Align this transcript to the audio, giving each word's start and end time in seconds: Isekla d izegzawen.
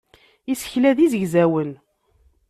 Isekla 0.51 0.91
d 0.97 0.99
izegzawen. 1.05 1.71